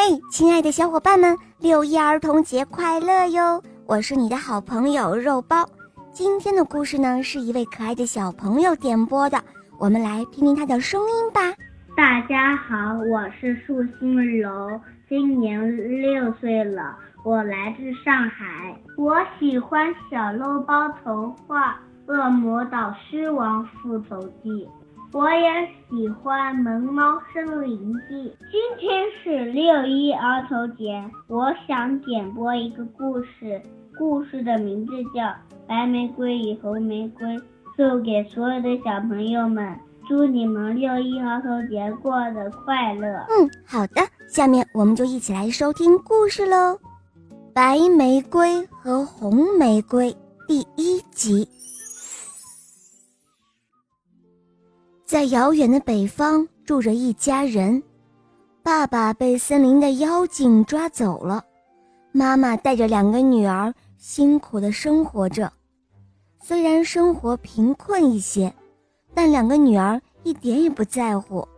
[0.00, 3.60] 嘿，亲爱的小伙伴们，六一儿童节快乐哟！
[3.84, 5.68] 我是你的好朋友肉包。
[6.12, 9.42] 今天的故事呢，是一位可爱的小朋友点播的，
[9.76, 11.40] 我们来听听他的声音吧。
[11.96, 12.76] 大家好，
[13.10, 18.80] 我是树心柔，今年六岁了，我来自上海。
[18.96, 21.72] 我喜欢小肉包童话
[22.12, 24.64] 《恶魔岛狮王复仇记》。
[25.10, 28.14] 我也喜欢《萌猫森林记》。
[28.52, 33.60] 今天是六一儿童节，我想点播一个故事，
[33.98, 35.22] 故事的名字叫
[35.66, 37.26] 《白玫瑰与红玫瑰》，
[37.74, 39.74] 送给所有的小朋友们。
[40.06, 43.08] 祝你们六一儿童节过得快乐。
[43.30, 46.56] 嗯，好的，下面我们就一起来收听故事喽，
[47.54, 50.12] 《白玫瑰和红玫瑰》
[50.46, 51.48] 第一集。
[55.08, 57.82] 在遥远的北方住着一家人，
[58.62, 61.42] 爸爸被森林的妖精抓走了，
[62.12, 65.50] 妈妈带着两个女儿辛苦的生活着。
[66.42, 68.52] 虽然生活贫困一些，
[69.14, 71.48] 但两个女儿一点也不在乎。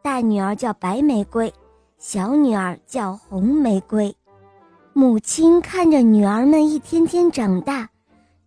[0.00, 1.52] 大女儿叫白玫瑰，
[1.98, 4.16] 小女儿叫红玫瑰。
[4.94, 7.86] 母亲看着女儿们一天天长大，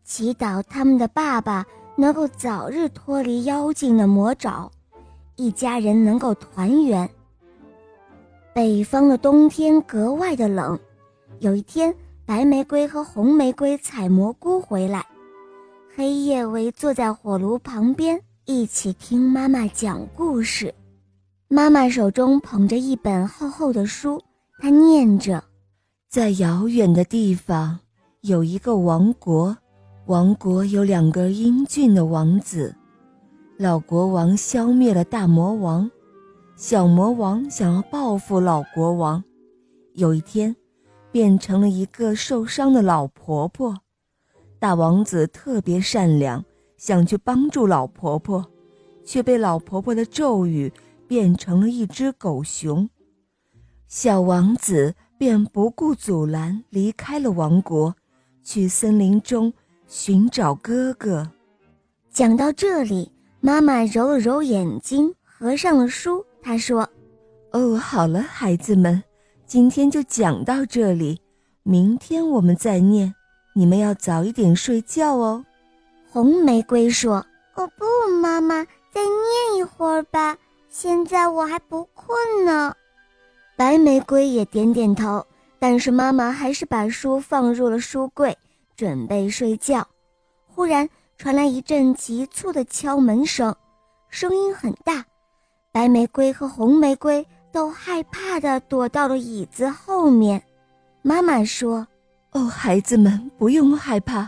[0.03, 1.63] 祈祷他们的爸爸。
[1.95, 4.71] 能够早日脱离妖精的魔爪，
[5.35, 7.09] 一家人能够团圆。
[8.53, 10.77] 北方的冬天格外的冷，
[11.39, 11.93] 有一天，
[12.25, 15.05] 白玫瑰和红玫瑰采蘑菇回来，
[15.95, 20.73] 黑夜围坐在火炉旁边，一起听妈妈讲故事。
[21.47, 24.21] 妈妈手中捧着一本厚厚的书，
[24.59, 25.43] 她念着
[26.09, 27.79] ：“在遥远的地方，
[28.21, 29.55] 有一个王国。”
[30.07, 32.75] 王国有两个英俊的王子，
[33.57, 35.89] 老国王消灭了大魔王，
[36.55, 39.23] 小魔王想要报复老国王，
[39.93, 40.55] 有一天，
[41.11, 43.77] 变成了一个受伤的老婆婆。
[44.57, 46.43] 大王子特别善良，
[46.77, 48.43] 想去帮助老婆婆，
[49.05, 50.73] 却被老婆婆的咒语
[51.07, 52.89] 变成了一只狗熊。
[53.87, 57.95] 小王子便不顾阻拦，离开了王国，
[58.43, 59.53] 去森林中。
[59.93, 61.29] 寻找哥哥。
[62.13, 66.25] 讲到这里，妈妈揉了揉眼睛，合上了书。
[66.41, 66.89] 她说
[67.51, 69.03] ：“哦，好了，孩子们，
[69.45, 71.19] 今天就讲到这里，
[71.63, 73.13] 明天我们再念。
[73.53, 75.45] 你们要早一点睡觉哦。”
[76.09, 77.17] 红玫瑰说
[77.55, 77.85] ：“哦不，
[78.21, 78.63] 妈妈，
[78.93, 80.37] 再念一会儿吧，
[80.69, 82.73] 现在我还不困呢。”
[83.57, 85.25] 白玫瑰也点点头，
[85.59, 88.37] 但是妈妈还是把书放入了书柜。
[88.81, 89.87] 准备睡觉，
[90.47, 93.55] 忽然传来一阵急促的敲门声，
[94.09, 95.05] 声音很大。
[95.71, 100.41] 白玫瑰和红玫瑰都害怕的躲到了椅子后面。
[101.03, 101.85] 妈妈说
[102.33, 104.27] ：“哦，孩子们不用害怕，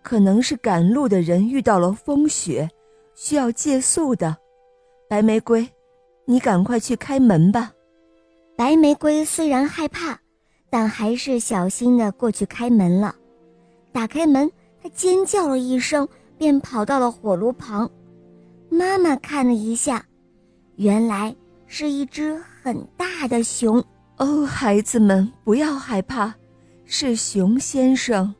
[0.00, 2.70] 可能是赶路的人遇到了风雪，
[3.16, 4.36] 需要借宿的。
[5.08, 5.68] 白玫瑰，
[6.24, 7.72] 你赶快去开门吧。”
[8.56, 10.20] 白玫瑰虽然害怕，
[10.70, 13.16] 但还是小心的过去开门了。
[13.92, 14.50] 打开门，
[14.82, 16.08] 他尖叫了一声，
[16.38, 17.88] 便跑到了火炉旁。
[18.70, 20.04] 妈妈看了一下，
[20.76, 21.34] 原来
[21.66, 23.84] 是一只很大的熊。
[24.16, 26.34] 哦，孩子们不要害怕，
[26.84, 28.34] 是熊先生。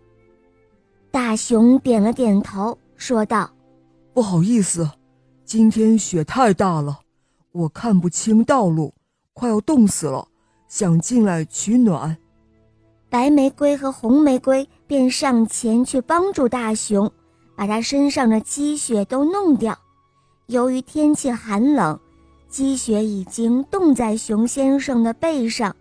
[1.10, 3.50] 大熊点了点头，说道
[4.14, 4.90] ：“不好意思，
[5.44, 7.00] 今天雪太大了，
[7.52, 8.94] 我看不清道路，
[9.34, 10.26] 快要冻死了，
[10.68, 12.16] 想进来取暖。”
[13.12, 17.12] 白玫瑰和红玫瑰便上前去帮助大熊，
[17.54, 19.78] 把他身上的积雪都弄掉。
[20.46, 22.00] 由于天气寒冷，
[22.48, 25.76] 积雪已经冻在熊先生的背上。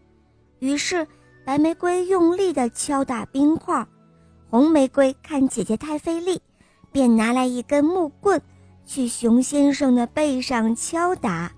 [0.59, 1.07] 于是，
[1.45, 3.87] 白玫瑰用力地敲打冰块，
[4.49, 6.41] 红玫瑰看姐姐太费力，
[6.91, 8.41] 便拿来一根木棍，
[8.85, 11.49] 去熊先生的背上敲打。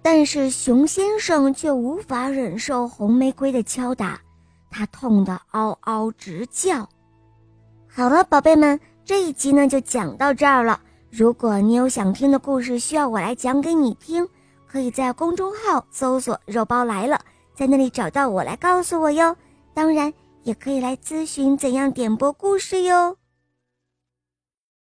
[0.00, 4.18] 但是，熊先生却无法忍受红玫瑰的敲打。
[4.76, 6.88] 他痛得嗷嗷直叫。
[7.88, 10.80] 好了，宝贝们，这一集呢就讲到这儿了。
[11.10, 14.28] 如果你有想听的故事需要我来讲给你听，
[14.66, 17.20] 可以在公众号搜索“肉包来了”，
[17.54, 19.36] 在那里找到我来告诉我哟。
[19.72, 20.12] 当然，
[20.42, 23.16] 也可以来咨询怎样点播故事哟。